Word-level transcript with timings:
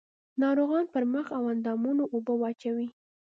ناروغان 0.41 0.85
پر 0.93 1.03
مخ 1.13 1.25
او 1.37 1.43
اندامونو 1.53 2.03
اوبه 2.13 2.33
واچوي. 2.41 2.87